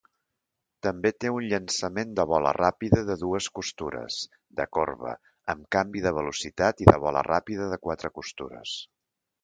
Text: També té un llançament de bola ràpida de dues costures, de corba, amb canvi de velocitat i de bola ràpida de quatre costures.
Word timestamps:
També 0.85 1.09
té 1.23 1.29
un 1.33 1.43
llançament 1.51 2.15
de 2.19 2.25
bola 2.31 2.53
ràpida 2.57 3.03
de 3.11 3.17
dues 3.25 3.51
costures, 3.59 4.19
de 4.61 4.67
corba, 4.79 5.15
amb 5.55 5.71
canvi 5.77 6.05
de 6.09 6.17
velocitat 6.23 6.85
i 6.87 6.93
de 6.93 7.01
bola 7.09 7.27
ràpida 7.33 7.73
de 7.77 7.83
quatre 7.89 8.17
costures. 8.21 8.79